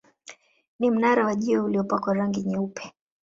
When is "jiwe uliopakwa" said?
1.35-2.13